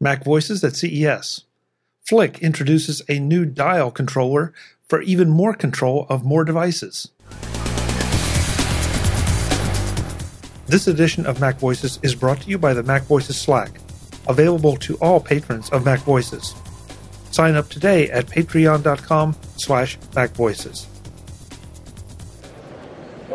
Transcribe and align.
Mac 0.00 0.22
Voices 0.22 0.62
at 0.62 0.76
CES. 0.76 1.42
Flic 2.08 2.40
introduces 2.40 3.02
a 3.08 3.18
new 3.18 3.44
dial 3.44 3.90
controller 3.90 4.52
for 4.88 5.02
even 5.02 5.28
more 5.28 5.52
control 5.52 6.06
of 6.08 6.24
more 6.24 6.44
devices. 6.44 7.08
This 10.66 10.86
edition 10.86 11.26
of 11.26 11.40
Mac 11.40 11.58
Voices 11.58 11.98
is 12.02 12.14
brought 12.14 12.42
to 12.42 12.48
you 12.48 12.58
by 12.58 12.74
the 12.74 12.84
Mac 12.84 13.02
Voices 13.02 13.40
Slack, 13.40 13.72
available 14.28 14.76
to 14.76 14.94
all 14.98 15.18
patrons 15.18 15.68
of 15.70 15.84
Mac 15.84 15.98
Voices. 16.00 16.54
Sign 17.32 17.56
up 17.56 17.68
today 17.68 18.08
at 18.08 18.26
patreon.com 18.26 19.34
slash 19.56 19.98
macvoices. 20.12 20.86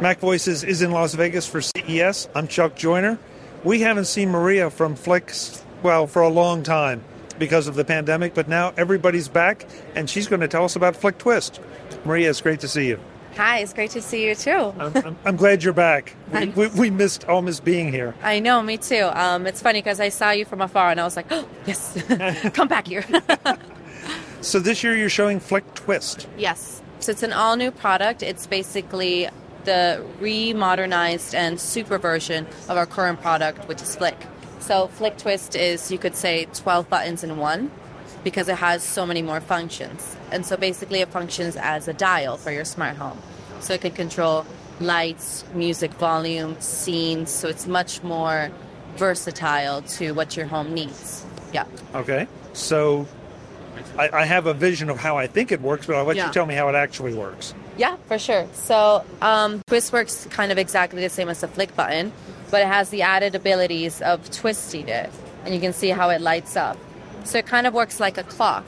Mac 0.00 0.18
Voices 0.18 0.64
is 0.64 0.82
in 0.82 0.90
Las 0.90 1.14
Vegas 1.14 1.46
for 1.46 1.60
CES. 1.60 2.28
I'm 2.34 2.48
Chuck 2.48 2.74
Joiner. 2.74 3.16
We 3.62 3.80
haven't 3.80 4.06
seen 4.06 4.30
Maria 4.30 4.70
from 4.70 4.96
Flics, 4.96 5.64
well, 5.82 6.06
for 6.06 6.22
a 6.22 6.28
long 6.28 6.62
time 6.62 7.02
because 7.38 7.68
of 7.68 7.74
the 7.74 7.84
pandemic, 7.84 8.34
but 8.34 8.48
now 8.48 8.72
everybody's 8.76 9.28
back 9.28 9.66
and 9.94 10.10
she's 10.10 10.26
going 10.26 10.40
to 10.40 10.48
tell 10.48 10.64
us 10.64 10.76
about 10.76 10.94
Flic 10.94 11.18
Twist. 11.18 11.60
Maria, 12.04 12.30
it's 12.30 12.40
great 12.40 12.60
to 12.60 12.68
see 12.68 12.88
you. 12.88 12.98
Hi, 13.36 13.58
it's 13.58 13.72
great 13.72 13.92
to 13.92 14.02
see 14.02 14.26
you 14.26 14.34
too. 14.34 14.74
I'm, 14.78 14.96
I'm, 14.96 15.18
I'm 15.24 15.36
glad 15.36 15.62
you're 15.62 15.72
back. 15.72 16.14
We, 16.32 16.46
we, 16.48 16.66
we, 16.68 16.90
missed 16.90 17.24
almost 17.26 17.64
being 17.64 17.90
here. 17.90 18.14
I 18.22 18.38
know, 18.38 18.62
me 18.62 18.76
too. 18.76 19.08
Um, 19.14 19.46
it's 19.46 19.62
funny 19.62 19.80
because 19.80 19.98
I 19.98 20.10
saw 20.10 20.30
you 20.30 20.44
from 20.44 20.60
afar 20.60 20.90
and 20.90 21.00
I 21.00 21.04
was 21.04 21.16
like, 21.16 21.26
oh, 21.30 21.48
yes, 21.66 21.96
come 22.52 22.68
back 22.68 22.86
here. 22.86 23.04
so 24.42 24.58
this 24.58 24.84
year 24.84 24.94
you're 24.94 25.08
showing 25.08 25.40
Flic 25.40 25.62
Twist. 25.74 26.28
Yes. 26.36 26.82
So 27.00 27.12
it's 27.12 27.22
an 27.22 27.32
all 27.32 27.56
new 27.56 27.70
product. 27.70 28.22
It's 28.22 28.46
basically 28.46 29.28
the 29.64 30.04
re-modernized 30.20 31.34
and 31.34 31.58
super 31.58 31.96
version 31.96 32.46
of 32.68 32.76
our 32.76 32.86
current 32.86 33.22
product, 33.22 33.66
which 33.68 33.80
is 33.80 33.96
Flic. 33.96 34.16
So 34.60 34.88
Flic 34.98 35.18
Twist 35.18 35.54
is, 35.56 35.90
you 35.90 35.98
could 35.98 36.14
say, 36.16 36.46
12 36.54 36.88
buttons 36.90 37.24
in 37.24 37.36
one 37.38 37.70
because 38.24 38.48
it 38.48 38.56
has 38.58 38.82
so 38.82 39.06
many 39.06 39.22
more 39.22 39.40
functions. 39.40 40.16
And 40.30 40.44
so 40.44 40.56
basically, 40.56 41.00
it 41.00 41.08
functions 41.08 41.56
as 41.56 41.88
a 41.88 41.92
dial 41.92 42.36
for 42.36 42.50
your 42.50 42.64
smart 42.64 42.96
home. 42.96 43.18
So 43.60 43.74
it 43.74 43.80
can 43.80 43.92
control 43.92 44.44
lights, 44.80 45.44
music 45.54 45.92
volume, 45.94 46.60
scenes. 46.60 47.30
So 47.30 47.48
it's 47.48 47.66
much 47.66 48.02
more 48.02 48.50
versatile 48.96 49.82
to 49.82 50.12
what 50.12 50.36
your 50.36 50.46
home 50.46 50.74
needs. 50.74 51.24
Yeah. 51.52 51.64
Okay. 51.94 52.26
So 52.52 53.06
I, 53.96 54.10
I 54.12 54.24
have 54.24 54.46
a 54.46 54.54
vision 54.54 54.90
of 54.90 54.98
how 54.98 55.16
I 55.16 55.26
think 55.26 55.52
it 55.52 55.60
works, 55.60 55.86
but 55.86 55.96
I'll 55.96 56.04
let 56.04 56.16
Yeah. 56.16 56.26
you 56.26 56.32
tell 56.32 56.46
me 56.46 56.54
how 56.54 56.68
it 56.68 56.74
actually 56.74 57.14
works. 57.14 57.54
Yeah, 57.76 57.96
for 58.06 58.18
sure. 58.18 58.46
So 58.52 59.04
um, 59.22 59.62
Twist 59.68 59.92
works 59.92 60.26
kind 60.30 60.50
of 60.50 60.58
exactly 60.58 61.00
the 61.00 61.08
same 61.08 61.28
as 61.28 61.40
the 61.40 61.48
Flic 61.48 61.74
button, 61.76 62.12
but 62.50 62.62
it 62.62 62.66
has 62.66 62.90
the 62.90 63.02
added 63.02 63.34
abilities 63.34 64.00
of 64.02 64.30
twisting 64.30 64.88
it, 64.88 65.10
and 65.44 65.54
you 65.54 65.60
can 65.60 65.72
see 65.72 65.88
how 65.88 66.10
it 66.10 66.20
lights 66.20 66.56
up. 66.56 66.76
So 67.24 67.38
it 67.38 67.46
kind 67.46 67.66
of 67.66 67.74
works 67.74 68.00
like 68.00 68.18
a 68.18 68.22
clock. 68.22 68.64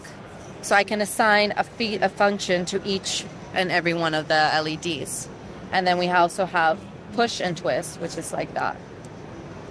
So 0.62 0.74
I 0.74 0.84
can 0.84 1.00
assign 1.00 1.52
a, 1.56 1.64
a 1.96 2.08
function 2.08 2.64
to 2.66 2.82
each 2.86 3.24
and 3.54 3.70
every 3.70 3.94
one 3.94 4.14
of 4.14 4.28
the 4.28 4.50
LEDs, 4.62 5.28
and 5.72 5.86
then 5.86 5.98
we 5.98 6.08
also 6.08 6.44
have 6.44 6.78
push 7.12 7.40
and 7.40 7.56
twist, 7.56 8.00
which 8.00 8.16
is 8.16 8.32
like 8.32 8.54
that. 8.54 8.76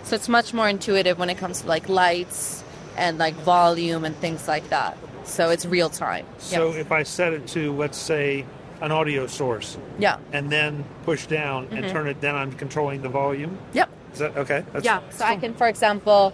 So 0.04 0.16
it's 0.16 0.30
much 0.30 0.54
more 0.54 0.68
intuitive 0.68 1.20
when 1.20 1.30
it 1.30 1.38
comes 1.38 1.62
to 1.62 1.68
like 1.68 1.88
lights 1.88 2.64
and 2.98 3.18
like 3.18 3.36
volume 3.36 4.06
and 4.06 4.16
things 4.16 4.48
like 4.48 4.70
that. 4.70 4.98
So 5.24 5.50
it's 5.50 5.66
real 5.66 5.90
time. 5.90 6.26
So 6.40 6.72
yeah. 6.72 6.80
if 6.80 6.92
I 6.92 7.04
set 7.04 7.34
it 7.34 7.48
to, 7.50 7.72
let's 7.74 7.98
say, 7.98 8.46
an 8.82 8.92
audio 8.92 9.28
source 9.28 9.78
yeah. 10.00 10.18
and 10.32 10.50
then 10.50 10.86
push 11.04 11.28
down 11.28 11.68
and 11.72 11.86
mm-hmm. 11.86 11.92
turn 11.92 12.08
it, 12.08 12.22
then 12.22 12.36
I'm 12.36 12.52
controlling 12.54 13.02
the 13.02 13.10
volume. 13.10 13.58
Yep. 13.74 13.90
Is 14.14 14.20
that 14.20 14.38
okay? 14.38 14.64
That's, 14.74 14.86
Yeah, 14.86 15.02
so 15.12 15.26
I 15.26 15.36
can, 15.36 15.54
for 15.54 15.68
example, 15.68 16.32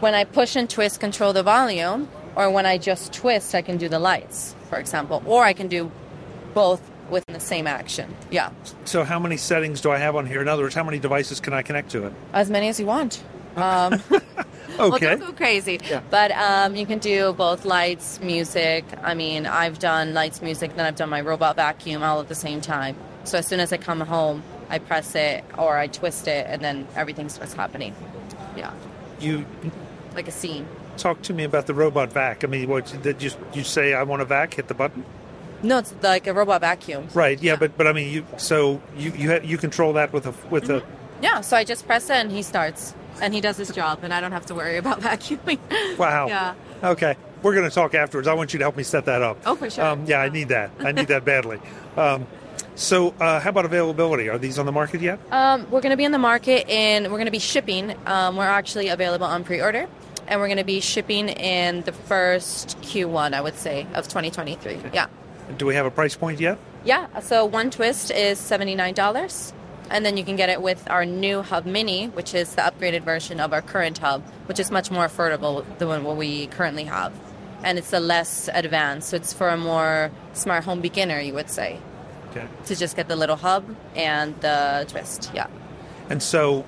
when 0.00 0.14
I 0.14 0.24
push 0.24 0.56
and 0.56 0.68
twist, 0.68 1.00
control 1.00 1.32
the 1.32 1.42
volume, 1.42 2.08
or 2.36 2.50
when 2.50 2.66
I 2.66 2.78
just 2.78 3.12
twist, 3.12 3.54
I 3.54 3.62
can 3.62 3.76
do 3.76 3.88
the 3.88 3.98
lights, 3.98 4.54
for 4.68 4.78
example, 4.78 5.22
or 5.26 5.44
I 5.44 5.52
can 5.52 5.68
do 5.68 5.90
both 6.54 6.80
within 7.10 7.34
the 7.34 7.40
same 7.40 7.66
action. 7.66 8.14
Yeah, 8.30 8.50
So 8.84 9.04
how 9.04 9.18
many 9.18 9.36
settings 9.36 9.80
do 9.80 9.90
I 9.90 9.98
have 9.98 10.16
on 10.16 10.26
here? 10.26 10.40
In 10.40 10.48
other 10.48 10.62
words, 10.62 10.74
how 10.74 10.84
many 10.84 10.98
devices 10.98 11.38
can 11.40 11.52
I 11.52 11.62
connect 11.62 11.90
to 11.92 12.06
it? 12.06 12.12
as 12.32 12.50
many 12.50 12.68
as 12.68 12.78
you 12.80 12.86
want. 12.86 13.22
Um, 13.56 14.02
Well, 14.78 14.92
Okay. 14.94 15.06
don't 15.10 15.20
go 15.20 15.32
crazy. 15.32 15.78
Yeah. 15.88 16.00
But 16.10 16.32
um, 16.32 16.74
you 16.74 16.84
can 16.86 16.98
do 16.98 17.32
both 17.34 17.64
lights, 17.64 18.18
music. 18.20 18.84
I 19.04 19.14
mean, 19.14 19.46
I've 19.46 19.78
done 19.78 20.12
lights, 20.14 20.42
music, 20.42 20.74
then 20.74 20.84
I've 20.84 20.96
done 20.96 21.08
my 21.10 21.20
robot 21.20 21.54
vacuum 21.54 22.02
all 22.02 22.18
at 22.18 22.26
the 22.28 22.34
same 22.34 22.60
time. 22.60 22.96
So 23.22 23.38
as 23.38 23.46
soon 23.46 23.60
as 23.60 23.72
I 23.72 23.76
come 23.76 24.00
home, 24.00 24.42
I 24.70 24.78
press 24.78 25.14
it 25.14 25.44
or 25.58 25.76
I 25.76 25.86
twist 25.86 26.26
it, 26.28 26.46
and 26.48 26.62
then 26.62 26.86
everything 26.96 27.28
starts 27.28 27.54
happening. 27.54 27.94
Yeah, 28.56 28.72
You 29.20 29.44
like 30.14 30.28
a 30.28 30.32
scene. 30.32 30.66
talk 30.96 31.22
to 31.22 31.32
me 31.34 31.44
about 31.44 31.66
the 31.66 31.74
robot 31.74 32.12
vac. 32.12 32.44
I 32.44 32.46
mean, 32.46 32.68
what 32.68 32.94
did 33.02 33.22
you 33.22 33.30
you 33.52 33.64
say? 33.64 33.94
I 33.94 34.02
want 34.04 34.22
a 34.22 34.24
vac. 34.24 34.54
Hit 34.54 34.68
the 34.68 34.74
button. 34.74 35.04
No, 35.62 35.78
it's 35.78 35.94
like 36.02 36.26
a 36.26 36.32
robot 36.34 36.60
vacuum. 36.60 37.08
Right. 37.14 37.40
Yeah. 37.42 37.56
But 37.56 37.76
but 37.76 37.86
I 37.86 37.92
mean, 37.92 38.12
you 38.12 38.26
so 38.36 38.80
you 38.96 39.12
you 39.12 39.30
ha- 39.32 39.40
you 39.44 39.58
control 39.58 39.92
that 39.94 40.12
with 40.12 40.26
a 40.26 40.34
with 40.50 40.70
a. 40.70 40.82
Yeah, 41.22 41.40
so 41.40 41.56
I 41.56 41.64
just 41.64 41.86
press 41.86 42.10
it 42.10 42.16
and 42.16 42.30
he 42.30 42.42
starts. 42.42 42.94
And 43.22 43.32
he 43.32 43.40
does 43.40 43.56
his 43.56 43.70
job, 43.70 44.00
and 44.02 44.12
I 44.12 44.20
don't 44.20 44.32
have 44.32 44.46
to 44.46 44.54
worry 44.56 44.76
about 44.76 45.00
vacuuming. 45.08 45.58
Wow. 45.96 46.26
Yeah. 46.26 46.54
Okay. 46.82 47.14
We're 47.44 47.54
going 47.54 47.68
to 47.68 47.74
talk 47.74 47.94
afterwards. 47.94 48.26
I 48.26 48.34
want 48.34 48.52
you 48.52 48.58
to 48.58 48.64
help 48.64 48.76
me 48.76 48.82
set 48.82 49.04
that 49.04 49.22
up. 49.22 49.36
Oh, 49.46 49.54
for 49.54 49.70
sure. 49.70 49.84
Um, 49.84 50.04
yeah, 50.06 50.18
I 50.20 50.30
need 50.30 50.48
that. 50.48 50.72
I 50.80 50.90
need 50.90 51.06
that 51.14 51.24
badly. 51.24 51.60
Um, 51.96 52.26
so, 52.76 53.14
uh, 53.20 53.40
how 53.40 53.50
about 53.50 53.64
availability? 53.64 54.28
Are 54.28 54.38
these 54.38 54.58
on 54.58 54.66
the 54.66 54.72
market 54.72 55.00
yet? 55.00 55.20
Um, 55.30 55.70
we're 55.70 55.80
going 55.80 55.90
to 55.90 55.96
be 55.96 56.04
in 56.04 56.12
the 56.12 56.18
market 56.18 56.68
and 56.68 57.06
we're 57.06 57.18
going 57.18 57.26
to 57.26 57.32
be 57.32 57.38
shipping. 57.38 57.94
Um, 58.06 58.36
we're 58.36 58.44
actually 58.44 58.88
available 58.88 59.26
on 59.26 59.44
pre 59.44 59.60
order. 59.60 59.86
And 60.26 60.40
we're 60.40 60.48
going 60.48 60.58
to 60.58 60.64
be 60.64 60.80
shipping 60.80 61.28
in 61.28 61.82
the 61.82 61.92
first 61.92 62.80
Q1, 62.80 63.34
I 63.34 63.42
would 63.42 63.56
say, 63.56 63.86
of 63.92 64.08
2023. 64.08 64.80
Yeah. 64.92 65.08
Do 65.58 65.66
we 65.66 65.74
have 65.74 65.84
a 65.84 65.90
price 65.90 66.16
point 66.16 66.40
yet? 66.40 66.58
Yeah, 66.84 67.20
so 67.20 67.44
one 67.44 67.70
twist 67.70 68.10
is 68.10 68.38
$79. 68.38 69.52
And 69.90 70.04
then 70.04 70.16
you 70.16 70.24
can 70.24 70.36
get 70.36 70.48
it 70.48 70.62
with 70.62 70.88
our 70.90 71.04
new 71.04 71.42
Hub 71.42 71.66
Mini, 71.66 72.06
which 72.06 72.34
is 72.34 72.54
the 72.54 72.62
upgraded 72.62 73.02
version 73.02 73.38
of 73.38 73.52
our 73.52 73.60
current 73.60 73.98
hub, 73.98 74.22
which 74.46 74.58
is 74.58 74.70
much 74.70 74.90
more 74.90 75.06
affordable 75.06 75.64
than 75.78 76.04
what 76.04 76.16
we 76.16 76.46
currently 76.46 76.84
have. 76.84 77.12
And 77.62 77.78
it's 77.78 77.92
a 77.92 78.00
less 78.00 78.48
advanced, 78.52 79.10
so 79.10 79.16
it's 79.16 79.32
for 79.32 79.48
a 79.48 79.56
more 79.56 80.10
smart 80.32 80.64
home 80.64 80.80
beginner, 80.80 81.20
you 81.20 81.34
would 81.34 81.50
say, 81.50 81.80
Okay. 82.34 82.46
to 82.66 82.76
just 82.76 82.96
get 82.96 83.06
the 83.08 83.16
little 83.16 83.36
hub 83.36 83.64
and 83.94 84.34
the 84.40 84.86
twist. 84.88 85.30
Yeah. 85.34 85.46
And 86.10 86.22
so, 86.22 86.64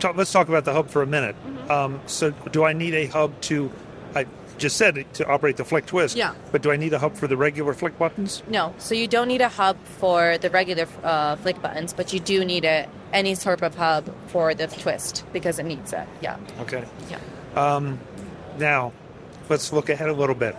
talk, 0.00 0.16
let's 0.16 0.32
talk 0.32 0.48
about 0.48 0.64
the 0.64 0.72
hub 0.72 0.90
for 0.90 1.02
a 1.02 1.06
minute. 1.06 1.36
Mm-hmm. 1.36 1.70
Um, 1.70 2.00
so, 2.06 2.30
do 2.50 2.64
I 2.64 2.72
need 2.72 2.94
a 2.94 3.06
hub 3.06 3.40
to? 3.42 3.70
I 4.14 4.26
just 4.58 4.76
said 4.76 5.06
to 5.14 5.26
operate 5.26 5.56
the 5.56 5.62
Flic 5.62 5.86
twist. 5.86 6.16
Yeah. 6.16 6.34
But 6.50 6.62
do 6.62 6.72
I 6.72 6.76
need 6.76 6.92
a 6.94 6.98
hub 6.98 7.14
for 7.14 7.26
the 7.26 7.36
regular 7.36 7.74
Flic 7.74 7.96
buttons? 7.98 8.42
No, 8.48 8.74
so 8.78 8.94
you 8.94 9.06
don't 9.06 9.28
need 9.28 9.42
a 9.42 9.48
hub 9.48 9.76
for 9.84 10.38
the 10.38 10.50
regular 10.50 10.88
uh, 11.04 11.36
Flic 11.36 11.60
buttons, 11.62 11.92
but 11.92 12.12
you 12.12 12.20
do 12.20 12.44
need 12.44 12.64
a 12.64 12.88
any 13.12 13.34
sort 13.34 13.62
of 13.62 13.74
hub 13.74 14.12
for 14.28 14.54
the 14.54 14.66
twist 14.66 15.24
because 15.32 15.58
it 15.58 15.64
needs 15.64 15.92
it. 15.92 16.08
Yeah. 16.20 16.38
Okay. 16.60 16.84
Yeah. 17.08 17.96
Now, 18.58 18.92
let's 19.48 19.72
look 19.72 19.88
ahead 19.88 20.08
a 20.08 20.12
little 20.12 20.34
bit. 20.34 20.56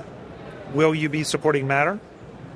Will 0.74 0.94
you 0.94 1.09
be 1.09 1.24
supporting 1.24 1.68
Matter? 1.68 2.00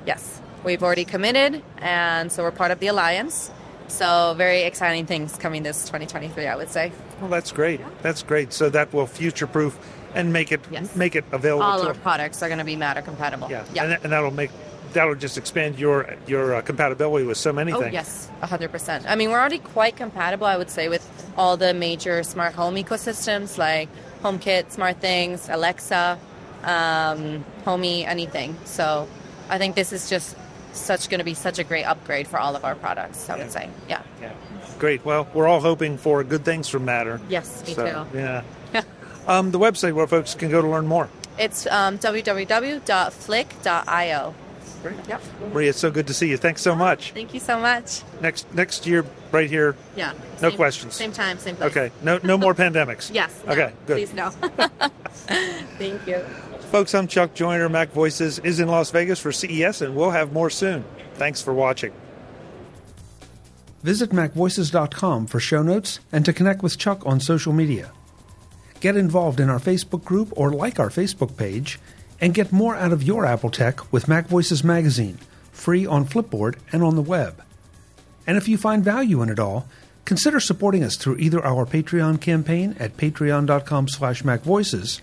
Yes, 0.06 0.40
we've 0.64 0.82
already 0.82 1.04
committed, 1.04 1.62
and 1.78 2.30
so 2.30 2.42
we're 2.42 2.50
part 2.50 2.70
of 2.70 2.78
the 2.80 2.86
alliance. 2.88 3.50
So 3.88 4.34
very 4.38 4.62
exciting 4.62 5.06
things 5.06 5.36
coming 5.36 5.62
this 5.62 5.82
2023, 5.84 6.46
I 6.46 6.56
would 6.56 6.70
say. 6.70 6.92
Well, 7.20 7.28
that's 7.30 7.52
great. 7.52 7.80
That's 8.00 8.22
great. 8.22 8.52
So 8.52 8.70
that 8.70 8.92
will 8.92 9.06
future-proof 9.06 9.78
and 10.14 10.32
make 10.32 10.52
it 10.52 10.60
Yes. 10.70 10.94
make 10.96 11.14
it 11.16 11.24
available 11.32 11.64
All 11.64 11.80
to 11.80 11.88
our 11.88 11.94
products 11.94 12.42
are 12.42 12.48
going 12.48 12.58
to 12.58 12.64
be 12.64 12.76
Matter 12.76 13.02
compatible. 13.02 13.48
Yeah, 13.50 13.64
Yeah. 13.74 13.84
And, 13.84 13.98
and 14.04 14.12
that'll 14.12 14.30
make 14.30 14.50
that'll 14.92 15.14
just 15.14 15.38
expand 15.38 15.78
your 15.78 16.16
your 16.26 16.54
uh, 16.54 16.60
compatibility 16.62 17.26
with 17.26 17.38
so 17.38 17.52
many 17.52 17.72
Oh 17.72 17.80
things. 17.80 17.92
yes, 17.94 18.30
100%. 18.42 19.04
I 19.06 19.14
mean, 19.14 19.30
we're 19.30 19.40
already 19.40 19.58
quite 19.58 19.96
compatible, 19.96 20.46
I 20.46 20.56
would 20.58 20.68
say, 20.70 20.88
with 20.90 21.02
all 21.36 21.56
the 21.56 21.72
major 21.74 22.22
smart 22.22 22.52
home 22.54 22.74
ecosystems 22.76 23.56
like 23.58 23.88
HomeKit, 24.22 24.74
SmartThings, 24.74 25.52
Alexa, 25.52 26.18
um, 26.64 27.44
Homey, 27.64 28.04
anything. 28.04 28.56
So 28.64 29.08
I 29.48 29.58
think 29.58 29.74
this 29.76 29.92
is 29.92 30.08
just 30.10 30.36
such 30.72 31.08
going 31.08 31.18
to 31.18 31.24
be 31.24 31.34
such 31.34 31.58
a 31.58 31.64
great 31.64 31.84
upgrade 31.84 32.26
for 32.28 32.38
all 32.38 32.54
of 32.56 32.64
our 32.64 32.74
products. 32.74 33.28
I 33.30 33.36
would 33.38 33.50
say, 33.52 33.68
yeah. 33.88 34.02
Yeah. 34.20 34.32
Great. 34.78 35.04
Well, 35.04 35.28
we're 35.34 35.46
all 35.46 35.60
hoping 35.60 35.96
for 35.98 36.24
good 36.24 36.44
things 36.44 36.68
from 36.68 36.84
Matter. 36.84 37.20
Yes, 37.28 37.64
me 37.66 37.74
So, 37.74 38.06
too. 38.12 38.18
Yeah. 38.18 38.42
Um, 39.24 39.52
the 39.52 39.58
website 39.60 39.92
where 39.92 40.08
folks 40.08 40.34
can 40.34 40.50
go 40.50 40.60
to 40.60 40.66
learn 40.66 40.88
more. 40.88 41.08
It's 41.38 41.64
um, 41.68 41.96
www.flic.io. 41.98 44.34
Great. 44.82 44.96
Yep. 45.08 45.22
Maria, 45.52 45.68
it's 45.70 45.78
so 45.78 45.92
good 45.92 46.08
to 46.08 46.14
see 46.14 46.28
you. 46.28 46.36
Thanks 46.36 46.60
so 46.60 46.74
much. 46.74 47.12
Thank 47.12 47.32
you 47.32 47.38
so 47.38 47.60
much. 47.60 48.02
Next 48.20 48.52
next 48.52 48.84
year, 48.84 49.06
right 49.30 49.48
here. 49.48 49.76
Yeah. 49.94 50.12
No 50.40 50.48
Same- 50.48 50.56
questions. 50.56 50.94
Same 50.96 51.12
time, 51.12 51.38
same 51.38 51.54
place. 51.54 51.70
Okay. 51.70 51.92
No 52.02 52.18
no 52.24 52.36
more 52.36 52.52
pandemics. 52.64 53.14
Yes. 53.14 53.32
no, 53.46 53.52
Okay. 53.52 53.72
Good. 53.86 53.98
Please 53.98 54.12
no. 54.12 54.30
Thank 55.78 56.04
you. 56.08 56.24
Folks, 56.72 56.94
I'm 56.94 57.06
Chuck 57.06 57.34
Joiner. 57.34 57.68
Mac 57.68 57.90
Voices 57.90 58.38
is 58.38 58.58
in 58.58 58.66
Las 58.66 58.90
Vegas 58.92 59.20
for 59.20 59.30
CES, 59.30 59.82
and 59.82 59.94
we'll 59.94 60.12
have 60.12 60.32
more 60.32 60.48
soon. 60.48 60.86
Thanks 61.16 61.42
for 61.42 61.52
watching. 61.52 61.92
Visit 63.82 64.08
MacVoices.com 64.08 65.26
for 65.26 65.38
show 65.38 65.62
notes 65.62 66.00
and 66.10 66.24
to 66.24 66.32
connect 66.32 66.62
with 66.62 66.78
Chuck 66.78 67.04
on 67.04 67.20
social 67.20 67.52
media. 67.52 67.92
Get 68.80 68.96
involved 68.96 69.38
in 69.38 69.50
our 69.50 69.58
Facebook 69.58 70.02
group 70.02 70.32
or 70.34 70.50
like 70.50 70.80
our 70.80 70.88
Facebook 70.88 71.36
page 71.36 71.78
and 72.22 72.32
get 72.32 72.52
more 72.52 72.74
out 72.74 72.90
of 72.94 73.02
your 73.02 73.26
Apple 73.26 73.50
tech 73.50 73.92
with 73.92 74.08
Mac 74.08 74.28
Voices 74.28 74.64
Magazine, 74.64 75.18
free 75.50 75.84
on 75.84 76.06
Flipboard 76.06 76.56
and 76.72 76.82
on 76.82 76.96
the 76.96 77.02
web. 77.02 77.42
And 78.26 78.38
if 78.38 78.48
you 78.48 78.56
find 78.56 78.82
value 78.82 79.20
in 79.20 79.28
it 79.28 79.38
all, 79.38 79.68
consider 80.06 80.40
supporting 80.40 80.82
us 80.82 80.96
through 80.96 81.18
either 81.18 81.44
our 81.44 81.66
Patreon 81.66 82.18
campaign 82.22 82.76
at 82.78 82.96
patreon.com 82.96 83.88
slash 83.88 84.22
macvoices 84.22 85.02